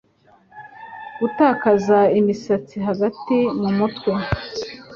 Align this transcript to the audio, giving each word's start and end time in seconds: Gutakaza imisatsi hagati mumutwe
Gutakaza 1.19 1.99
imisatsi 2.19 2.75
hagati 2.87 3.37
mumutwe 3.61 4.11